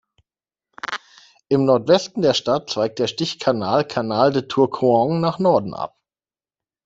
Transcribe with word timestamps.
Im 1.47 1.65
Nordwesten 1.65 2.23
der 2.23 2.33
Stadt 2.33 2.71
zweigt 2.71 2.97
der 2.97 3.05
Stichkanal 3.05 3.87
Canal 3.87 4.33
de 4.33 4.41
Tourcoing 4.47 5.19
nach 5.19 5.37
Norden 5.37 5.75
ab. 5.75 5.95